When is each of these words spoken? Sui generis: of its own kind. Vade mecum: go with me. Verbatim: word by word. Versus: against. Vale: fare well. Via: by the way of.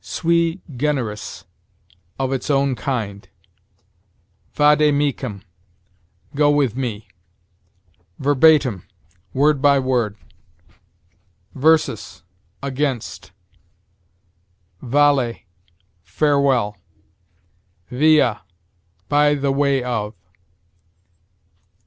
Sui 0.03 0.63
generis: 0.75 1.45
of 2.17 2.33
its 2.33 2.49
own 2.49 2.73
kind. 2.73 3.29
Vade 4.55 4.91
mecum: 4.91 5.43
go 6.33 6.49
with 6.49 6.75
me. 6.75 7.07
Verbatim: 8.17 8.83
word 9.31 9.61
by 9.61 9.77
word. 9.77 10.17
Versus: 11.53 12.23
against. 12.63 13.31
Vale: 14.81 15.35
fare 16.01 16.39
well. 16.39 16.77
Via: 17.91 18.41
by 19.07 19.35
the 19.35 19.51
way 19.51 19.83
of. 19.83 20.15